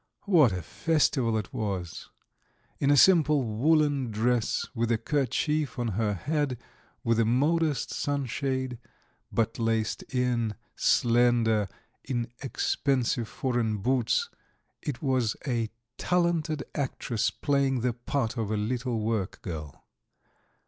What 0.25 0.51
a 0.51 0.63
festival 0.63 1.37
it 1.37 1.53
was! 1.53 2.09
In 2.79 2.89
a 2.89 2.97
simple 2.97 3.43
woollen 3.43 4.09
dress 4.09 4.65
with 4.73 4.91
a 4.91 4.97
kerchief 4.97 5.77
on 5.77 5.89
her 5.89 6.15
head, 6.15 6.57
with 7.03 7.19
a 7.19 7.23
modest 7.23 7.93
sunshade, 7.93 8.79
but 9.31 9.59
laced 9.59 10.01
in, 10.11 10.55
slender, 10.75 11.67
in 12.03 12.31
expensive 12.41 13.27
foreign 13.27 13.77
boots 13.77 14.31
it 14.81 15.03
was 15.03 15.35
a 15.45 15.69
talented 15.99 16.63
actress 16.73 17.29
playing 17.29 17.81
the 17.81 17.93
part 17.93 18.37
of 18.39 18.49
a 18.49 18.57
little 18.57 19.01
workgirl. 19.01 19.83